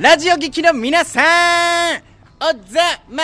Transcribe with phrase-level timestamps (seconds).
[0.00, 2.02] ラジオ劇の皆さん
[2.40, 2.80] おざ
[3.10, 3.22] ま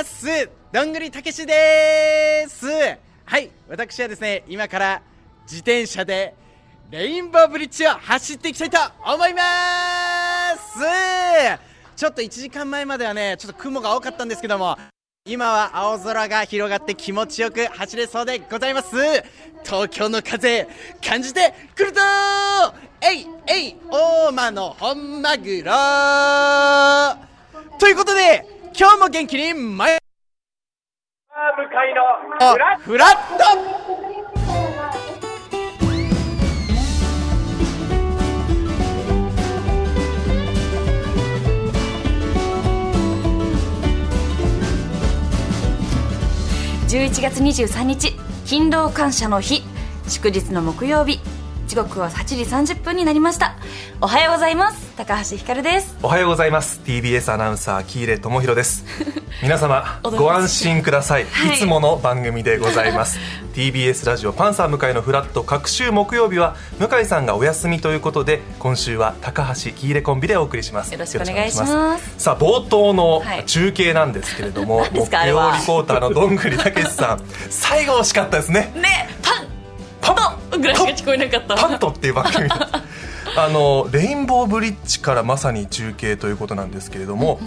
[0.00, 0.48] ーす。
[0.70, 2.68] どんぐりたけしです。
[3.24, 5.02] はい私はですね今から
[5.42, 6.36] 自転車で
[6.88, 9.42] レインボーブリッジを走っていきたいと思いま
[10.56, 10.78] す。
[11.96, 14.78] ちょっと1時間前まではねちょっと雲が多かったんですけども
[15.24, 18.96] 今は青空が広がって気持ちよく走れそうでございます。
[19.64, 20.66] 東京の風
[21.00, 22.00] 感じてくるぞ!
[23.00, 25.72] えいえい大間の本マグロ!
[27.78, 28.44] ということで
[28.76, 34.01] 今日も元気に前向かいのフラッフラット
[46.92, 48.12] 11月23日
[48.44, 49.62] 勤労感謝の日
[50.08, 51.20] 祝日の木曜日。
[51.66, 52.24] 時刻は8
[52.64, 53.56] 時30分になりました。
[54.02, 54.81] おはようございます。
[54.96, 55.96] 高橋ひかるです。
[56.02, 56.80] おはようございます。
[56.84, 58.84] TBS アナウンサー喜入智弘です。
[59.42, 61.56] 皆様ご安心ください、はい。
[61.56, 63.18] い、つもの番組でございます。
[63.54, 70.92] TBS ラジオパンサー向井のフラット各週木曜日は向井さんがお休みということで今週は高橋喜入コンビでお送りします。
[70.92, 72.14] よろしくお願いします。
[72.18, 73.44] さあ冒頭のはい。
[73.46, 78.72] 中継なんですけれども、 何ですかあ木曜リポーターのどんぐりたけしさん最後惜しかったですね。
[78.76, 80.14] ねパン。
[80.14, 80.42] パン。
[80.52, 81.54] とぐらいしか聞こえなかった。
[81.56, 81.78] パン。
[81.78, 82.48] トっていう番組
[83.34, 87.40] あのレインボーブリッジからまさに中継ということなんですけれども、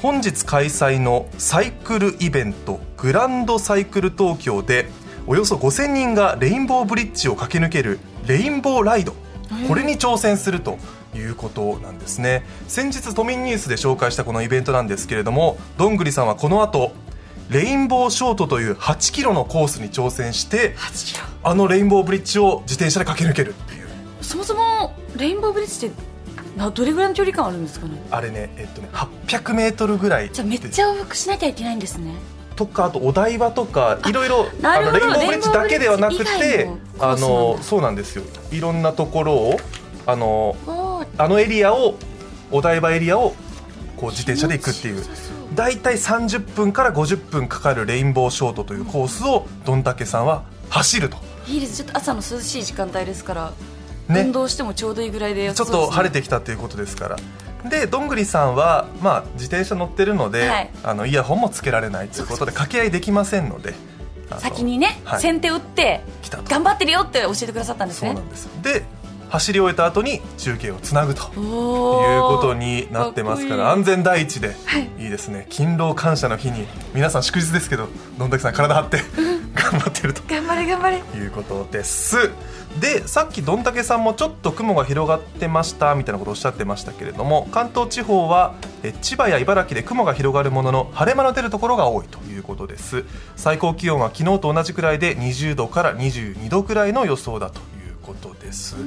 [0.00, 4.88] 本日開催のサイクルイベントグランドサイクル東京で
[5.26, 9.14] およそ5000人がレインボーブリッジを駆け抜けるレインボーライド。
[9.68, 10.78] これに挑戦すると
[11.14, 12.46] いうことなんですね。
[12.66, 16.92] 先日都民ニュースで紹介したこのイベントなんですけれどもどんぐりさんはこの後
[17.50, 21.26] レインボーショートという8キロのコースに挑戦して8キロ。
[21.42, 23.86] あのレインボーブリッジを自転車で駆け抜けるっていう。
[24.22, 26.02] そもそもレインボーブリッジって
[26.56, 28.02] などれぐらいの距離感あるんですかね？
[28.10, 32.14] あれねえっとね800メートルぐらいじゃあめっちゃ往復しなきゃいけないんですね。
[32.56, 38.24] とかあとお台場とかいろいろあのレインボーブリッジだけではなくてあのそうなんですよ。
[38.50, 39.60] いろんなところを
[40.06, 40.56] あの
[41.18, 41.96] あのエリアを
[42.50, 43.34] お台場エリアを
[43.98, 44.94] こう自転車で行くっていう。
[44.94, 51.18] 気持ちよさそうだいたい30分から50分かかるレインボーショートというコースをどんたけさんは走ると。
[51.46, 51.76] いいです。
[51.76, 53.52] ちょっと朝の涼しい時間帯ですから、
[54.08, 54.20] ね。
[54.20, 57.16] 運動してもちょうどいいぐらいで良ちょっと晴れてきたということですから。
[57.68, 60.70] でどんぐりさんは、まあ、自転車乗ってるので、はい。
[60.84, 63.74] あのイヤホンもつけられないということで掛け合いできませんので
[64.38, 65.20] 先にね、はい。
[65.20, 66.00] 先手打って
[66.48, 68.08] 頑張ってるよって教えてくださったんですね。
[68.08, 68.84] そうなんですで
[69.28, 71.22] 走り終えた後に中継をつなぐと。
[71.22, 74.88] いうことになってますから安全第一で、はい。
[74.98, 75.48] い、いですね。
[75.50, 77.88] 勤労感謝の日に皆さん祝日ですけど
[78.18, 78.98] どんだけさん体張って
[79.54, 80.22] 頑張ってると。
[80.28, 80.98] 頑張れ頑張れ。
[80.98, 82.30] いうことです
[82.80, 93.04] でさっきどんたけさんもちょっと雲が広がってましたみたいなことをおっしゃってましたけれども関東地方はえ千葉や茨城で雲が広がるものの晴れ間の出るところが多いということです。
[93.34, 98.82] 最高気温は昨日と同じくらいで20度から22度くらいの予想だということです、ひ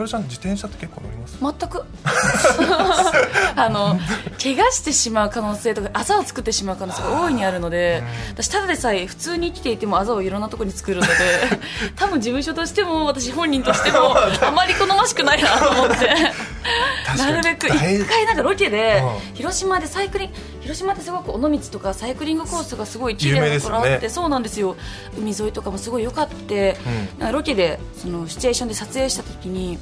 [0.00, 1.38] かるちゃん自転車って結構乗ります？
[1.40, 1.84] 全く。
[3.56, 3.98] あの
[4.42, 11.12] 怪我してしまう可能性とかあざを作ってしまう可能性が大いにあるので私ただでさえ普通に生きていてもあざをいろんなところに作るので
[11.96, 16.10] 多分事務所としても私本人としても あまり好ましくないなと思って。
[17.18, 24.08] なるべく大一回なんかロケでう広島でサイクリング広島ってすごく尾道とかサイクリングコースがすごい綺麗なところあって、ね。
[24.08, 24.76] そうなんですよ。
[25.18, 26.76] 海沿いとかもすごい良かって、
[27.18, 27.28] なん。
[27.28, 29.78] かロケでそのシチュエーションで撮影した時に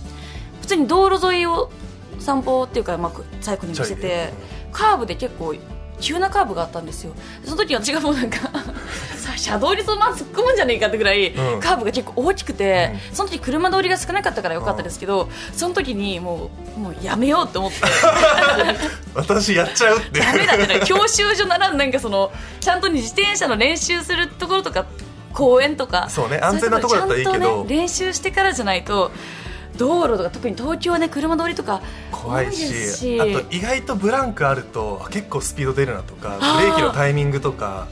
[0.60, 1.70] 普通に道路沿いを
[2.18, 4.32] 散歩っていうか、まあ、サイクリングしててで
[4.72, 5.54] カーブで結構
[6.00, 7.12] 急なカーブがあったんですよ。
[7.44, 8.38] その時私がもうなんか
[9.16, 11.60] さ車道にそのまま突っ込むんじゃねえかってぐらい、うん。
[11.60, 17.78] カーブが結構大きくて、うその時車通りが少なかったからよかったですけど、その時にもうもうやめようって思って。
[19.14, 22.30] 私やっちゃうってダメだってね教習所ならなんかその
[22.60, 24.86] ちゃんと自転車の練習するところとか
[25.32, 26.08] 公園とか。
[26.08, 27.32] そうね安全なところだったらいいけど。
[27.32, 29.10] ちゃんとね、練習してからじゃないと
[29.78, 31.80] 道路とか特に東京はね車通りとか
[32.12, 37.86] 怖いしあと意外とブランクあるとあ結構スピード出るなとかブレーキのタイミングとか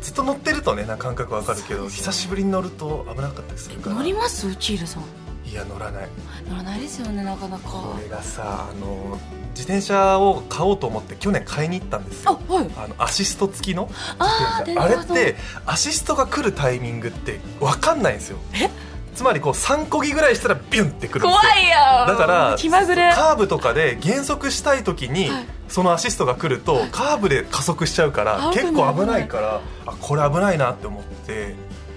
[0.00, 3.96] ずっと乗ってるとねな感覚わかるけど久しぶりに乗ると危なかったりするから。
[3.96, 4.56] 乗ります？
[4.58, 5.02] キールさん。
[5.48, 6.08] いや乗らない。
[6.48, 7.68] 乗らないですよねなかなか。
[7.68, 9.18] これがさあの
[9.50, 12.40] 自転車を買おうと思って去年買いに行ったんですよ。
[12.48, 12.70] あはい。
[12.76, 13.88] あのアシスト付きの
[14.18, 18.38] あー自転車あれってアシストが来るタイミングって分かんないんですよ。
[18.52, 18.68] え？
[19.14, 21.40] つまりこう3こぎぐらいしたらビュンってくるんですよ。
[21.40, 21.76] 怖いよ
[22.06, 23.12] だから気まぐれ。
[23.12, 25.46] カーブとかで減速したい時に、はい。
[25.68, 31.54] そのアシストが来るとカーブで加速しちゃうから結構危ないからあこれ危ないなって思って。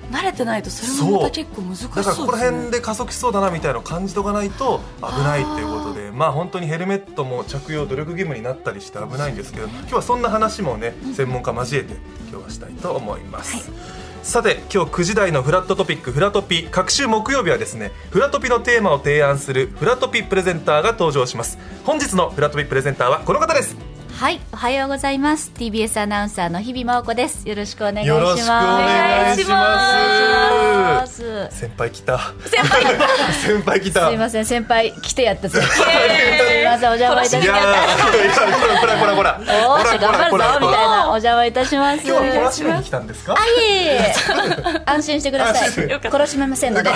[0.10, 1.96] 慣れてないとそれもまた結構難しそうね。
[1.98, 6.08] だからここら辺で加速しそうだなみたいなのを感じとかないと危ないっていうことで。
[6.18, 11.96] まあ本当にヘルメットも着用努力義務になったりして危ないんですけど今日はそんな話もね専門家交えて
[12.32, 13.70] 今日はしたいと思います、
[14.28, 23.78] さて今日9時台のフラットトピックフラトピ各週木曜日はですねフラトピのテーマを提案するフラトピプレゼンターが登場します本日のフラトピプレゼンターはこの方です
[24.18, 25.52] はい、おはようございます。
[25.54, 27.48] TBS アナウンサーの日々真央子です。
[27.48, 28.10] よろしくお願いします。
[28.10, 31.50] よろしくお願いしますす。
[31.52, 32.84] す先輩来た先輩
[33.46, 35.62] 先輩来たいません、先輩来てやったぜ。
[36.68, 37.46] すいません、お邪魔いたします。
[37.46, 37.56] いや
[38.80, 42.06] こらこらこらおーし、頑張るぞみたいな、お邪魔いたします。
[42.06, 43.36] 今日は懲らしめに来たんですか？
[43.38, 43.50] あ、い
[43.88, 44.14] え
[44.86, 45.70] 安心してください。
[45.70, 46.90] 殺しめませんので。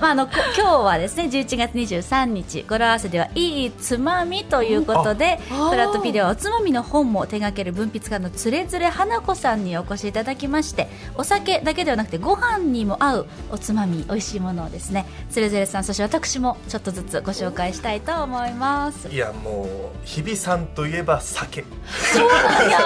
[0.00, 5.38] まあ、あの、こ今日はですね、11月23日、語呂合わせでは、いいつまみということで。
[5.48, 10.88] フラットピでは、おつまみの本も手掛ける文筆家のつれづれ花子さんにお越しいただきまして。
[11.16, 15.06] お酒だけではなくて、ご飯にも合うおつまみ、美味しいものをですね。
[15.30, 18.75] つれづれさん、そして私もちょっとずつご紹介したいと思います。
[19.10, 19.66] いやもう
[20.04, 21.64] 日比さんといえば酒
[22.12, 22.78] そうなんや。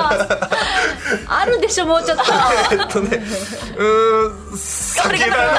[1.26, 2.25] あるでしょ、もうちょっと。
[2.72, 3.22] えっとね
[3.76, 5.58] うーん酒だな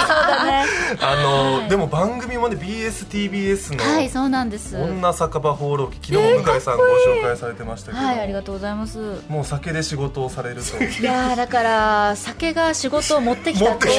[0.00, 0.64] そうだね。
[1.00, 4.76] あの、はいでも番組もね BSTBS のはい、そうなんです。
[4.76, 8.98] 女酒場放浪記昨日も向井さんご紹介されてましたけど、はい、ありがとうございます。
[9.28, 13.90] もう酒で仕事をされるといやーだから酒が仕事を持ってきたってい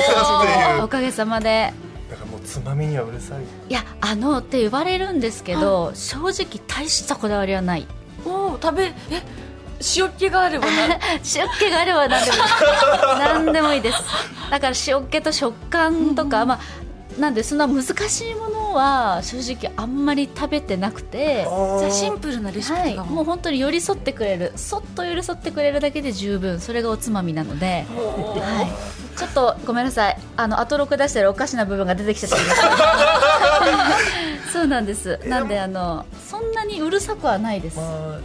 [0.79, 1.73] うおかげさまで
[2.45, 3.43] つまみにはうるさい。
[3.69, 7.87] いやあのって言われるんですけど正直大したこだわりはない。
[8.25, 8.93] おー食べえ
[9.97, 10.71] 塩気があればな。
[11.35, 12.37] 塩気があれば何でも
[13.17, 13.99] 何 でもいいです。
[14.49, 16.59] だから塩気と食感とか、まあ
[17.19, 23.21] なんでそんな難しいものは正直あんまり食べてなくてじゃあシンプルなレシピはい、とかも。
[23.21, 24.53] う本当に寄り添ってくれる。
[24.55, 26.59] そっと寄り添ってくれるだけで十分。
[26.59, 30.17] それがおつまみなので、はい、ちょっとごめんなさい。
[30.37, 32.35] あの後録出してるおかしな部分が出てきちゃって。
[32.35, 32.41] ま
[33.97, 34.12] す
[34.63, 35.19] そうなんです。
[35.27, 37.77] なんであのそんなにうるさくはないです。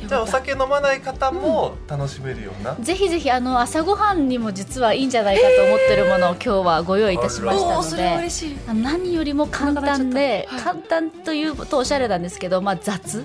[0.06, 8.28] じゃあお酒飲まない方も楽しめるような、ぜひぜひあの朝ごはんにも実はいいんじゃないかと思ってるものを今日はご用意いたしましたので
[8.72, 13.24] 何よりも簡単で、はい簡単というとおしゃれなんですけど、まあ、雑、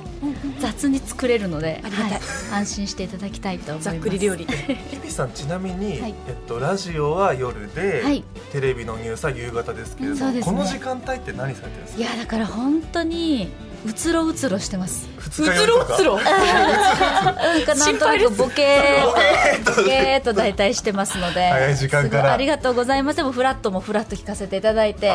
[0.59, 2.12] 雑に作れるので、ありがたい。
[2.12, 2.21] はい。
[2.54, 3.83] 安心していただきたいと思います。
[3.86, 4.45] ざっくり料理。
[4.92, 6.16] 日比さんちなみに、はい。
[6.27, 8.24] えっと、ラジオは夜で、はい。
[8.51, 10.42] テレビのニュースは夕方ですけれども、ね。
[10.42, 12.00] この時間帯って何されてるんですか？
[12.00, 13.51] いやだから本当に
[13.85, 15.09] うつろうつろしてます。
[15.17, 15.94] 二日酔いとか。
[15.95, 19.81] うつろなんかなんとなくボケーっ と。
[19.81, 21.50] ボケーっと大体してますので。
[21.50, 22.21] 早い時間から。
[22.21, 22.31] すごい。
[22.31, 23.17] ありがとうございます。
[23.17, 25.13] でもフラットもフラット聞かせていただいて。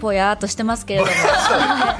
[0.00, 1.12] ぼやーっとしてますけれども。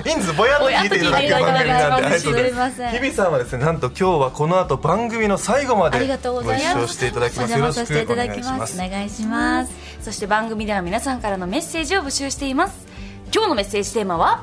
[0.04, 0.32] い いんです。
[0.32, 2.88] ぼやっと聞いていただける番組なんで ありがとうございす。
[2.88, 6.76] 日比さんはですねなんと今日はこの後番組の最後までありがとうごございます。
[6.76, 7.52] 一緒していただきおます。
[7.52, 8.82] よろし邪魔させていくお願ただきまいしますす。
[8.82, 9.72] お願いします。
[10.02, 12.86] そして番組では皆さんからのメッセージを募集しています。
[13.32, 14.42] 今日のメッセージテーマは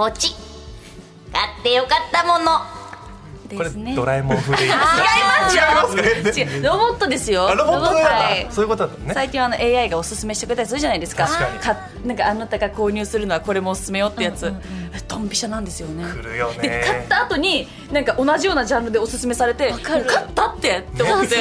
[0.00, 0.34] ポチ。
[1.30, 2.58] 買ってよかったもの。
[3.54, 3.94] これですね。
[3.94, 4.84] ドラえもん風でいいですか
[5.50, 6.46] 違いますよ。
[6.62, 7.48] ロボットですよ。
[7.48, 9.12] あロボットそういうことだったね。
[9.12, 11.26] 最近はあの AI がおすすめしてくれたりするじゃないですか。
[11.26, 14.54] 確かなんかあなたが購入するのはこれもおすすめよってやつ、
[15.06, 16.04] ドンピシャなんですよね。
[16.04, 20.06] 来るよで買っねた後になんか同じようなジャンルでおすすめされてかる。
[20.06, 21.36] 買ったってって思って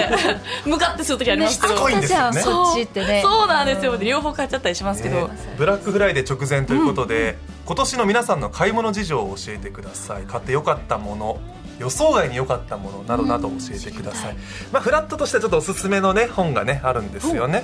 [0.66, 2.34] 向かってする時ありますけど、しつこいんですよね。
[2.34, 3.22] じゃあそっちってね。
[3.24, 5.56] そうなんですよ、で両方買っちゃったりしますけど、ね。
[5.58, 7.38] ブラックフライデー直前ということで、
[7.69, 10.23] 今年の皆さんの買い物事情を教えてください。
[10.23, 11.40] 買ってよかったもの
[11.78, 14.35] 予想外に良かったものなどなど教えてください、
[14.71, 17.64] まあフラットとしてはちょっとおすすめのね本がねあるんですよね。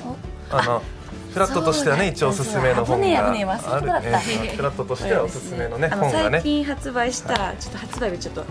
[0.52, 0.84] あの
[1.34, 3.46] フラットとしてはね一応おすすめの本があるね。
[4.56, 6.38] フラットとしてはおすすめのね本がね。
[6.38, 8.46] 最近発売した、ちょっと発売日ちょっとは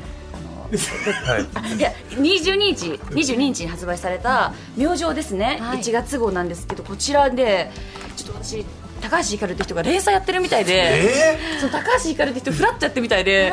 [1.38, 1.78] い。
[1.78, 5.78] いや22日22日に発売された「明星」ですね、はい。
[5.78, 7.70] 1月号なんですけどこちらで
[8.16, 8.66] ちょっと私
[9.04, 13.52] 高橋ひかるって人が連載やってるみたいで、えその高橋ひかるって人フラットやってるみたいで、え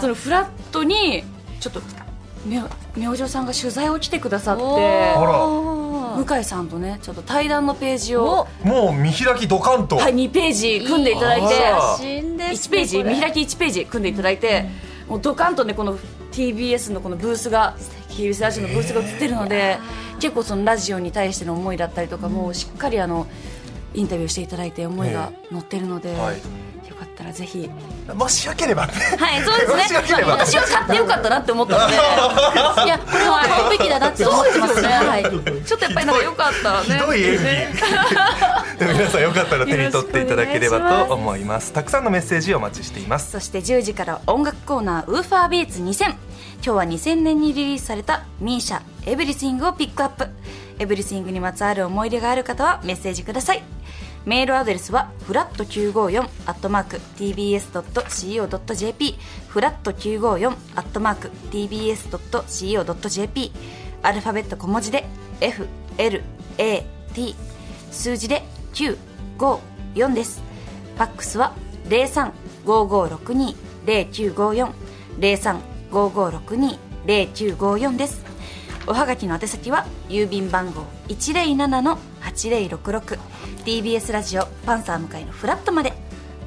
[0.00, 1.24] そのフラットに
[1.58, 1.80] ちょっと
[2.46, 2.62] 明
[2.96, 4.62] 明星さんが取材を来てくださって
[6.24, 14.66] 向井さんとねちょっと対談のページをー、もう見開きドカンと、はい、2ページ組んでいただいてあ写真です1ページ見開き1ページ組んでいただいて、
[15.08, 15.98] もうドカンとねこの
[16.32, 17.76] TBS のこのブースが
[18.08, 19.78] TBS ラジオのブースが映ってるので
[20.20, 23.26] 結構そのラジオに対しての思いだったりとかもしっかりあの
[23.94, 26.36] インタビューしていただいて思いが乗ってるので、はい。
[26.88, 27.68] よかったらぜひ。
[28.14, 28.92] もしよければね。
[28.92, 30.22] はいそうですね。
[30.24, 31.94] 私は買ってよかったなって思ったので。
[32.84, 34.88] いやこれは買うべきだなって思ってますね。
[34.88, 35.22] はい。
[35.22, 36.86] ちょっとやっぱりなんかよかったらね。
[36.86, 37.82] ひどい演技。
[38.92, 41.72] 皆さんよかったら手に取っていただければと思います。
[41.72, 43.30] たくさんのメッセージをお待ちしています。
[43.30, 46.16] そして10時から音楽コーナーウーファービーツ2000今
[46.62, 50.28] 日は2000年にリリースされた MISIA「Everything」をピックアップ。
[50.78, 53.62] Everything にまつわる思い出がある方はメッセージください
[54.24, 63.52] メールアドレスはフラット954アットマーク tbs.co.jp フラット954アットマーク tbs.co.jp
[64.02, 65.04] アルファベット小文字で
[65.40, 67.34] FLAT
[67.90, 70.40] 数字で954です。
[70.94, 71.56] ファックスは
[71.88, 74.72] 0355620954
[75.20, 78.24] 0355620954です。
[78.86, 80.82] おはがきの宛先は郵便番号
[82.32, 85.92] 107-8066TBS ラジオパンサー向かいのフラットまで。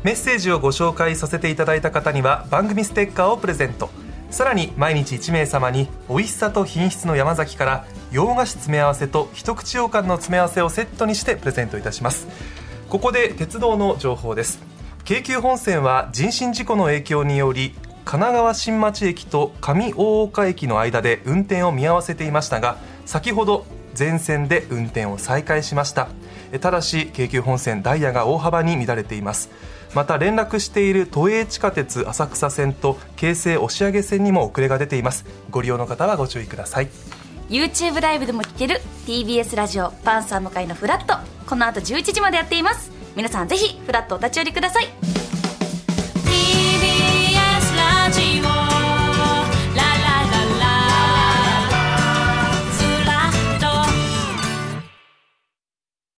[0.03, 3.89] メッセージをご紹介させていただいた方には番組ステッカーをプレゼント。
[4.29, 12.27] さらに毎日1名様に美味しさと品質の山崎から洋菓子詰め合わせと一口羊羹の詰め合わせをセットにしてプレゼントいたします。
[12.89, 14.59] ここで鉄道の情報です。
[15.05, 17.75] 京急本線は人身事故の影響により
[18.05, 26.09] 神奈川新町駅と上大岡駅の間で運転を見合わせていましたが先ほど全線で運転を再開しました。
[26.61, 29.49] ただし京急本線ダイヤが大幅に乱れています。
[29.95, 35.25] また連絡している都営地下鉄浅草線と京成押上線にも遅れが出ています。
[35.49, 36.89] ご利用の方はご注意ください。
[37.49, 41.15] YouTube ライブでも聴ける TBS ラジオパンサー向かいのフラット。
[41.47, 42.91] この後11時までやっています。
[43.15, 45.44] 皆さんぜひフラットお立ち寄りください。